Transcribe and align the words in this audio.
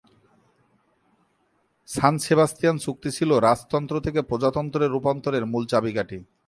সান 1.87 2.13
Sebastian 2.25 2.75
চুক্তি 2.85 3.09
ছিল 3.17 3.29
রাজতন্ত্র 3.47 3.95
থেকে 4.05 4.19
প্রজাতন্ত্রের 4.29 4.91
রূপান্তরের 4.91 5.43
মূল 5.51 5.63
চাবিকাঠি। 5.71 6.17